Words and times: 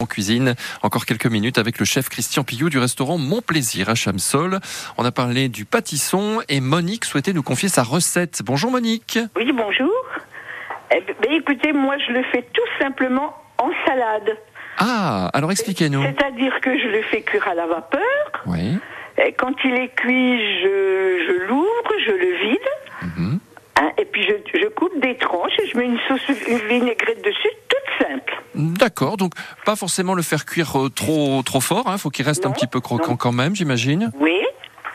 En 0.00 0.06
cuisine, 0.06 0.54
encore 0.84 1.06
quelques 1.06 1.26
minutes 1.26 1.58
avec 1.58 1.80
le 1.80 1.84
chef 1.84 2.08
Christian 2.08 2.44
Pillou 2.44 2.70
du 2.70 2.78
restaurant 2.78 3.18
Mon 3.18 3.42
Plaisir 3.42 3.88
à 3.88 3.96
Chamsol. 3.96 4.60
On 4.96 5.04
a 5.04 5.10
parlé 5.10 5.48
du 5.48 5.64
pâtisson 5.64 6.40
et 6.48 6.60
Monique 6.60 7.04
souhaitait 7.04 7.32
nous 7.32 7.42
confier 7.42 7.68
sa 7.68 7.82
recette. 7.82 8.42
Bonjour 8.44 8.70
Monique. 8.70 9.18
Oui, 9.34 9.50
bonjour. 9.50 9.90
Eh 10.94 11.00
ben, 11.00 11.32
écoutez, 11.32 11.72
moi 11.72 11.96
je 12.06 12.12
le 12.12 12.22
fais 12.30 12.42
tout 12.52 12.68
simplement 12.80 13.34
en 13.58 13.70
salade. 13.88 14.38
Ah, 14.78 15.30
alors 15.34 15.50
expliquez-nous. 15.50 16.04
C'est-à-dire 16.04 16.60
que 16.60 16.78
je 16.78 16.86
le 16.86 17.02
fais 17.02 17.22
cuire 17.22 17.48
à 17.48 17.54
la 17.56 17.66
vapeur. 17.66 18.00
Oui. 18.46 18.78
Et 19.26 19.32
quand 19.32 19.54
il 19.64 19.74
est 19.74 19.92
cuit, 19.96 20.38
je, 20.62 21.26
je 21.26 21.48
l'ouvre, 21.48 21.92
je 22.06 22.12
le 22.12 22.50
vide. 22.50 22.68
Mhm. 23.16 23.40
hein, 23.80 23.90
et 23.98 24.04
puis 24.04 24.22
je, 24.22 24.60
je 24.60 24.68
coupe 24.68 25.00
des 25.00 25.16
tranches 25.16 25.58
et 25.60 25.66
je 25.66 25.76
mets 25.76 25.86
une 25.86 25.98
sauce 26.06 26.22
une 26.46 26.68
vinaigrette 26.68 27.24
dessus, 27.24 27.48
toute 27.68 28.06
simple. 28.08 28.27
D'accord, 28.58 29.16
donc 29.16 29.32
pas 29.64 29.76
forcément 29.76 30.14
le 30.14 30.22
faire 30.22 30.44
cuire 30.44 30.78
euh, 30.78 30.90
trop 30.90 31.42
trop 31.44 31.60
fort, 31.60 31.84
il 31.92 31.98
faut 31.98 32.10
qu'il 32.10 32.26
reste 32.26 32.44
un 32.44 32.50
petit 32.50 32.66
peu 32.66 32.80
croquant 32.80 33.12
non. 33.12 33.16
quand 33.16 33.32
même, 33.32 33.54
j'imagine. 33.54 34.10
Oui, 34.20 34.42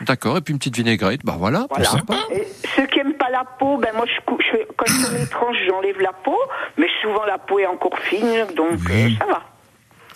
D'accord, 0.00 0.36
et 0.36 0.40
puis 0.40 0.52
une 0.52 0.58
petite 0.58 0.76
vinaigrette, 0.76 1.20
bah 1.24 1.36
voilà. 1.38 1.66
voilà. 1.70 1.84
sympa. 1.84 2.16
Et 2.30 2.46
ceux 2.76 2.86
qui 2.86 3.00
aiment 3.00 3.14
pas 3.14 3.30
la 3.30 3.44
peau, 3.44 3.78
ben 3.78 3.90
moi 3.94 4.04
je, 4.06 4.14
je 4.44 4.56
quand 4.76 4.86
je 4.86 5.30
tranches, 5.30 5.56
j'enlève 5.66 6.00
la 6.00 6.12
peau, 6.12 6.36
mais 6.76 6.88
souvent 7.00 7.24
la 7.24 7.38
peau 7.38 7.58
est 7.58 7.66
encore 7.66 7.98
fine, 7.98 8.46
donc 8.56 8.80
euh, 8.90 9.08
ça 9.18 9.26
va. 9.26 9.42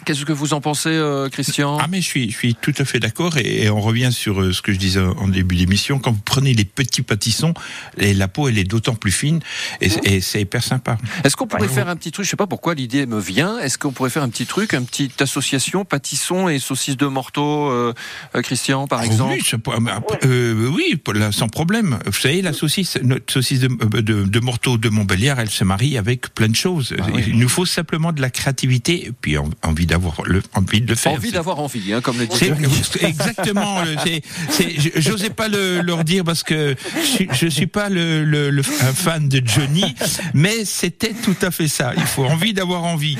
Qu'est-ce 0.09 0.25
que 0.25 0.33
vous 0.33 0.55
en 0.55 0.62
pensez, 0.62 0.89
euh, 0.89 1.29
Christian 1.29 1.77
Ah 1.79 1.87
mais 1.87 2.01
je 2.01 2.07
suis, 2.07 2.30
je 2.30 2.37
suis 2.39 2.55
tout 2.55 2.73
à 2.79 2.87
fait 2.87 2.98
d'accord 2.98 3.37
et, 3.37 3.65
et 3.65 3.69
on 3.71 3.79
revient 3.83 4.09
sur 4.11 4.41
euh, 4.41 4.55
ce 4.55 4.62
que 4.62 4.73
je 4.73 4.79
disais 4.79 5.01
en 5.01 5.29
début 5.29 5.55
d'émission. 5.57 5.98
Quand 5.98 6.12
vous 6.12 6.23
prenez 6.25 6.55
les 6.55 6.65
petits 6.65 7.03
pâtissons, 7.03 7.53
et 7.98 8.15
la 8.15 8.27
peau 8.27 8.48
elle 8.48 8.57
est 8.57 8.65
d'autant 8.65 8.95
plus 8.95 9.12
fine 9.12 9.41
et, 9.83 9.91
et 10.05 10.21
c'est 10.23 10.41
hyper 10.41 10.62
sympa. 10.65 10.97
Est-ce 11.25 11.37
qu'on 11.37 11.47
pourrait 11.47 11.69
faire 11.69 11.91
un 11.91 11.97
petit 11.97 12.11
truc 12.11 12.25
Je 12.25 12.31
sais 12.31 12.37
pas 12.39 12.47
pourquoi 12.47 12.75
l'idée 12.75 13.05
me 13.05 13.21
vient. 13.21 13.59
Est-ce 13.59 13.77
qu'on 13.77 13.93
pourrait 13.93 14.09
faire 14.09 14.23
un 14.23 14.31
petit 14.31 14.47
truc, 14.47 14.73
une 14.73 14.87
petite 14.87 15.21
association 15.21 15.84
pâtisson 15.84 16.48
et 16.48 16.59
saucisses 16.59 16.97
de 16.97 17.05
morteau, 17.06 17.69
euh, 17.70 17.93
euh, 18.34 18.41
Christian, 18.41 18.87
par 18.87 19.00
Oh 19.03 19.06
exemple 19.06 19.34
Oui, 19.34 19.45
ça 19.45 19.59
euh, 20.25 20.70
oui, 20.75 20.98
là, 21.15 21.33
sans 21.33 21.48
problème. 21.48 21.98
Vous 22.06 22.12
savez, 22.15 22.41
la 22.41 22.55
saucisse, 22.55 22.97
notre 23.03 23.31
saucisse 23.31 23.61
de, 23.61 23.69
de, 24.00 24.25
de 24.25 24.41
Morteau 24.41 24.78
de 24.78 24.89
Montbéliard, 24.89 25.39
elle 25.39 25.50
se 25.50 25.65
marie 25.65 25.98
avec 25.98 26.33
plein 26.34 26.48
de 26.48 26.56
choses. 26.56 26.95
Ah 26.98 27.03
oui. 27.12 27.25
Il 27.28 27.39
nous 27.39 27.48
faut 27.50 27.67
simplement 27.67 28.12
de 28.12 28.22
la 28.22 28.31
créativité 28.31 29.09
et 29.09 29.12
puis 29.12 29.37
en- 29.37 29.50
envie 29.62 29.84
d'avoir 29.84 29.97
envie 30.54 30.80
de 30.80 30.88
le 30.88 30.94
faire. 30.94 31.12
Envie 31.12 31.30
d'avoir 31.32 31.58
envie, 31.60 31.92
hein, 31.92 32.00
comme 32.00 32.18
le 32.18 32.27
dit. 32.27 32.38
Exactement. 33.00 33.82
le- 33.82 33.96
c'est- 34.04 34.22
c'est- 34.50 34.80
je- 34.80 35.00
J'osais 35.00 35.30
pas 35.30 35.48
le, 35.48 35.80
leur 35.80 36.04
dire 36.04 36.24
parce 36.24 36.42
que 36.42 36.74
je, 37.00 37.06
suis- 37.06 37.28
je 37.32 37.46
suis 37.48 37.66
pas 37.66 37.88
le, 37.88 38.24
le- 38.24 38.50
le- 38.50 38.62
un 38.62 38.92
fan 38.92 39.28
de 39.28 39.42
Johnny, 39.44 39.94
mais 40.34 40.64
c'était 40.64 41.12
tout 41.12 41.36
à 41.42 41.50
fait 41.50 41.69
ça. 41.69 41.92
Il 41.96 42.02
faut 42.04 42.24
envie 42.24 42.52
d'avoir 42.52 42.84
envie, 42.84 43.16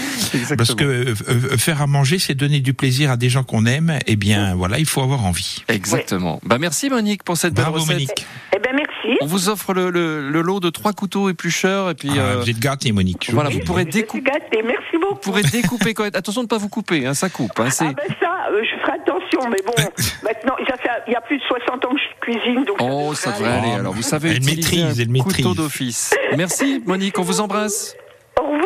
parce 0.57 0.75
que 0.75 0.85
euh, 0.85 1.15
euh, 1.29 1.57
faire 1.59 1.83
à 1.83 1.87
manger, 1.87 2.19
c'est 2.19 2.35
donner 2.35 2.61
du 2.61 2.75
plaisir 2.75 3.11
à 3.11 3.17
des 3.17 3.31
gens 3.31 3.43
qu'on 3.45 3.67
aime. 3.67 3.99
Eh 4.07 4.17
bien, 4.17 4.55
voilà, 4.55 4.79
il 4.79 4.87
faut 4.87 5.03
avoir 5.03 5.25
envie. 5.25 5.63
Exactement. 5.69 6.41
Bah 6.45 6.59
merci 6.59 6.89
Monique 6.91 7.23
pour 7.23 7.37
cette 7.37 7.55
belle 7.55 7.65
Bravo 7.65 7.81
recette. 7.81 7.95
Monique. 7.95 8.27
Eh 8.59 8.61
ben 8.61 8.75
merci. 8.75 9.17
On 9.21 9.27
vous 9.27 9.49
offre 9.49 9.73
le, 9.73 9.91
le- 9.91 10.29
le 10.31 10.41
lot 10.43 10.59
de 10.59 10.69
trois 10.71 10.93
couteaux 10.93 11.29
éplucheurs 11.31 11.91
et 11.91 11.95
puis 11.95 12.09
Ah, 12.15 12.19
euh, 12.21 12.37
vous 12.43 12.51
êtes 12.51 12.59
gâtés, 12.59 12.91
Monique. 12.91 13.31
voilà, 13.33 13.51
vous 13.51 13.61
pourrez 13.61 13.85
découper. 13.85 14.23
gâtée, 14.33 14.63
merci 14.65 14.97
beaucoup. 15.01 15.15
Vous 15.15 15.21
pourrez 15.21 15.43
découper 15.43 15.95
quand 15.95 16.05
Attention 16.05 16.41
de 16.43 16.47
ne 16.47 16.49
pas 16.49 16.59
vous 16.59 16.69
couper, 16.69 17.07
hein, 17.07 17.15
ça 17.15 17.29
coupe. 17.29 17.59
Hein, 17.61 17.71
c'est- 17.71 17.85
Ah 17.87 17.93
ben 17.93 18.15
ça, 18.21 18.49
euh, 18.51 18.61
je 18.65 18.81
ferai 18.81 18.93
attention, 18.99 19.49
mais 19.49 19.59
bon, 19.65 19.75
maintenant, 20.25 20.55
ça 20.69 20.77
fait- 20.77 20.89
il 21.07 21.13
y 21.13 21.17
a 21.17 21.21
plus 21.21 21.39
de 21.39 21.43
60 21.45 21.85
ans 21.85 21.91
que 21.91 22.01
je 22.01 22.21
cuisine, 22.33 22.65
donc... 22.65 22.77
Oh, 22.81 23.15
ça 23.15 23.31
devrait 23.33 23.49
aller. 23.53 23.69
aller. 23.69 23.81
Alors, 23.81 23.93
vous 23.95 24.03
savez 24.03 24.31
elle 24.31 24.45
maîtrise, 24.45 24.99
elle 25.01 25.09
maîtrise. 25.11 25.37
couteau 25.45 25.55
d'office. 25.55 26.13
Merci, 26.37 26.83
Monique. 26.85 27.17
On 27.19 27.23
vous 27.23 27.41
embrasse. 27.41 27.95
Au 28.41 28.43
revoir. 28.43 28.65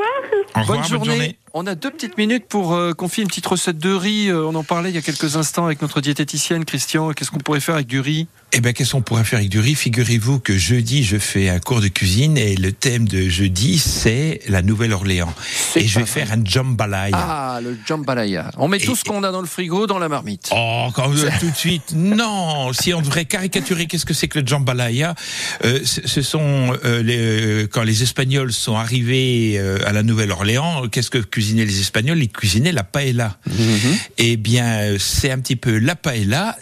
Au 0.56 0.60
revoir, 0.60 0.78
bonne, 0.78 0.88
journée. 0.88 1.36
On 1.54 1.66
a 1.66 1.74
deux 1.74 1.90
petites 1.90 2.16
minutes 2.16 2.46
pour 2.48 2.72
euh, 2.72 2.94
confier 2.94 3.22
une 3.22 3.28
petite 3.28 3.46
recette 3.46 3.76
de 3.76 3.92
riz. 3.92 4.28
Euh, 4.28 4.46
on 4.46 4.54
en 4.54 4.64
parlait 4.64 4.88
il 4.88 4.94
y 4.94 4.98
a 4.98 5.02
quelques 5.02 5.36
instants 5.36 5.66
avec 5.66 5.82
notre 5.82 6.00
diététicienne, 6.00 6.64
Christian. 6.64 7.12
Qu'est-ce 7.12 7.30
qu'on 7.30 7.40
pourrait 7.40 7.60
faire 7.60 7.74
avec 7.74 7.86
du 7.86 8.00
riz? 8.00 8.26
Eh 8.54 8.60
ben, 8.60 8.72
qu'est-ce 8.72 8.92
qu'on 8.92 9.02
pourrait 9.02 9.24
faire 9.24 9.38
avec 9.38 9.50
du 9.50 9.60
riz? 9.60 9.74
Figurez-vous 9.74 10.40
que 10.40 10.56
jeudi, 10.56 11.04
je 11.04 11.18
fais 11.18 11.50
un 11.50 11.58
cours 11.58 11.82
de 11.82 11.88
cuisine 11.88 12.38
et 12.38 12.54
le 12.54 12.72
thème 12.72 13.06
de 13.06 13.28
jeudi, 13.28 13.78
c'est 13.78 14.40
la 14.48 14.62
Nouvelle-Orléans. 14.62 15.32
Et 15.76 15.86
je 15.86 15.98
vais 16.00 16.06
faire 16.06 16.32
un 16.32 16.42
jambalaya. 16.42 17.16
Ah, 17.18 17.60
le 17.62 17.76
jambalaya. 17.86 18.50
On 18.56 18.68
met 18.68 18.78
tout 18.78 18.96
ce 18.96 19.04
qu'on 19.04 19.22
a 19.22 19.30
dans 19.30 19.42
le 19.42 19.46
frigo 19.46 19.86
dans 19.86 19.98
la 19.98 20.08
marmite. 20.08 20.50
Oh, 20.56 20.88
quand 20.94 21.08
vous 21.08 21.22
tout 21.38 21.50
de 21.50 21.56
suite, 21.56 21.92
non. 21.94 22.72
Si 22.72 22.94
on 22.94 23.02
devrait 23.02 23.26
caricaturer, 23.26 23.86
qu'est-ce 23.86 24.06
que 24.06 24.14
c'est 24.14 24.28
que 24.28 24.38
le 24.38 24.46
jambalaya? 24.46 25.14
Euh, 25.66 25.80
ce, 25.84 26.22
sont 26.22 26.74
euh, 26.84 27.02
les, 27.02 27.68
quand 27.68 27.82
les 27.82 28.02
Espagnols 28.02 28.54
sont 28.54 28.76
arrivés 28.76 29.58
à 29.84 29.92
la 29.92 30.02
Nouvelle-Orléans. 30.02 30.88
Qu'est-ce 30.90 31.10
que 31.10 31.18
cuisinaient 31.42 31.64
les 31.64 31.80
Espagnols 31.80 32.22
Ils 32.22 32.28
cuisinaient 32.28 32.70
la 32.70 32.84
paella. 32.84 33.36
Eh 34.16 34.36
bien, 34.36 34.78
euh, 34.78 34.96
c'est 35.00 35.32
un 35.32 35.40
petit 35.40 35.56
peu 35.56 35.78
la 35.78 35.96
paella 35.96 36.56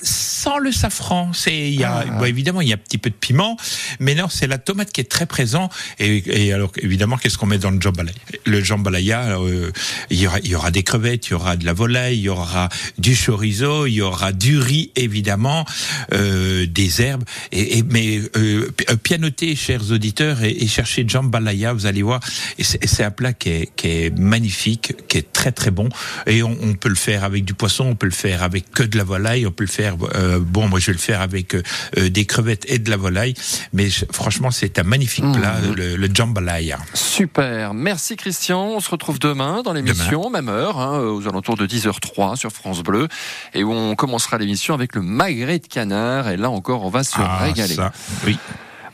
le 0.59 0.73
safran. 0.73 1.33
C'est, 1.33 1.69
il 1.71 1.79
y 1.79 1.85
a, 1.85 2.05
Ah. 2.07 2.19
bon, 2.19 2.25
évidemment, 2.25 2.61
il 2.61 2.69
y 2.69 2.73
a 2.73 2.77
un 2.77 2.79
petit 2.79 2.99
peu 2.99 3.11
de 3.11 3.15
piment, 3.15 3.57
mais 3.99 4.15
non, 4.15 4.29
c'est 4.29 4.47
la 4.47 4.59
tomate 4.59 4.91
qui 4.93 5.01
est 5.01 5.11
très 5.11 5.27
présent. 5.27 5.69
Et, 5.99 6.23
et 6.47 6.53
alors, 6.53 6.73
évidemment, 6.79 7.17
qu'est-ce 7.17 7.39
qu'on 7.39 7.47
met 7.47 7.59
dans 7.59 7.71
le 7.71 7.81
jambalaya? 7.81 8.17
Le 8.47 8.63
jambalaya, 8.63 9.39
euh, 9.41 9.71
il 10.11 10.21
y 10.21 10.27
aura, 10.27 10.39
il 10.41 10.49
y 10.51 10.55
aura 10.55 10.71
des 10.71 10.83
crevettes, 10.83 11.29
il 11.29 11.31
y 11.33 11.35
aura 11.35 11.57
de 11.57 11.65
la 11.65 11.73
volaille, 11.73 12.19
il 12.19 12.23
y 12.23 12.29
aura 12.29 12.69
du 12.99 13.15
chorizo, 13.17 13.87
il 13.87 13.95
y 13.95 14.01
aura 14.03 14.33
du 14.33 14.59
riz, 14.59 14.91
évidemment, 14.97 15.65
euh, 16.13 16.67
des 16.67 17.03
herbes. 17.03 17.25
Et, 17.53 17.79
et- 17.79 17.83
mais 17.83 18.21
euh, 18.37 18.71
pi- 18.77 18.85
pianotez, 19.03 19.57
chers 19.57 19.91
auditeurs, 19.91 20.43
et, 20.43 20.51
et 20.63 20.67
cherchez 20.67 21.05
jambalaya, 21.07 21.73
vous 21.73 21.87
allez 21.87 22.03
voir. 22.03 22.21
C'est 22.59 23.05
un 23.05 23.11
plat 23.11 23.33
qui 23.33 23.51
est, 23.51 23.71
qui 23.77 23.89
est 23.89 24.19
magnifique, 24.19 24.95
qui 25.09 25.19
est 25.19 25.33
très 25.33 25.53
très 25.53 25.71
bon. 25.71 25.89
Et 26.27 26.43
on, 26.43 26.57
on 26.63 26.75
peut 26.75 26.89
le 26.89 26.95
faire 26.95 27.25
avec 27.25 27.45
du 27.45 27.55
poisson, 27.55 27.85
on 27.87 27.95
peut 27.95 28.07
le 28.07 28.13
faire 28.13 28.43
avec 28.43 28.71
que 28.71 28.83
de 28.83 28.97
la 28.99 29.05
volaille, 29.05 29.47
on 29.47 29.53
peut 29.53 29.65
le 29.65 29.71
faire. 29.71 29.97
euh, 30.15 30.40
bon, 30.41 30.69
moi 30.69 30.79
je 30.81 30.87
vais 30.87 30.93
le 30.93 30.99
faire 30.99 31.21
avec 31.21 31.55
euh, 31.55 31.63
euh, 31.99 32.09
des 32.11 32.25
crevettes 32.27 32.65
et 32.69 32.79
de 32.79 32.91
la 32.91 32.97
volaille. 32.97 33.35
Mais 33.73 33.89
franchement, 34.13 34.51
c'est 34.51 34.79
un 34.79 34.83
magnifique 34.83 35.25
Mmh. 35.25 35.33
plat, 35.39 35.57
le, 35.77 35.97
le 35.97 36.09
jambalaya. 36.15 36.79
Super. 36.95 37.75
Merci 37.75 38.17
Christian. 38.17 38.63
On 38.69 38.81
se 38.81 38.91
retrouve 38.91 39.19
demain 39.19 39.63
dans 39.63 39.73
l'émission, 39.73 40.31
même 40.31 40.49
heure, 40.49 40.79
hein, 40.79 40.99
aux 41.01 41.27
alentours 41.29 41.57
de 41.57 41.67
10h03 41.67 42.37
sur 42.37 42.51
France 42.53 42.83
Bleu, 42.83 43.09
et 43.55 43.63
où 43.65 43.73
on 43.73 43.95
commencera 43.97 44.39
l'émission 44.39 44.75
avec 44.75 44.95
le 44.95 45.03
magret 45.03 45.59
de 45.59 45.67
canard. 45.67 46.29
Et 46.31 46.37
là 46.37 46.49
encore, 46.51 46.85
on 46.85 46.91
va 46.91 47.03
se 47.05 47.17
Ah, 47.17 47.39
régaler. 47.45 47.75
ça, 47.75 47.93
oui. 48.27 48.39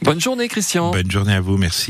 Bonne 0.03 0.21
journée 0.21 0.47
Christian. 0.49 0.91
Bonne 0.91 1.11
journée 1.11 1.33
à 1.35 1.41
vous, 1.41 1.57
merci. 1.57 1.85